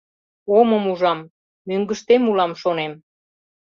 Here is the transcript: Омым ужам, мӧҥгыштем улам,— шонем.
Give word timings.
Омым 0.57 0.83
ужам, 0.91 1.19
мӧҥгыштем 1.67 2.23
улам,— 2.31 2.51
шонем. 2.61 2.93